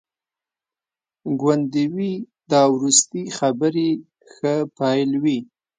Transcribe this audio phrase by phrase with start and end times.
[1.39, 2.13] ګوندي وي
[2.51, 3.89] دا وروستي خبري
[4.33, 5.39] ښه پیل وي.